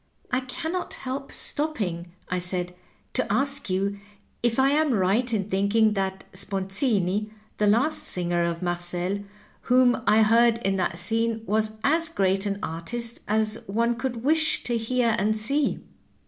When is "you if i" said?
3.69-4.69